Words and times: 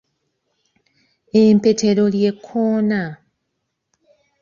Empetero 1.43 2.05
ly’Ekkoona. 2.13 3.01